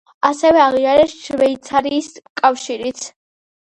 ასევე 0.29 0.63
აღიარეს 0.63 1.15
შვეიცარიის 1.27 2.11
კავშირიც. 2.45 3.09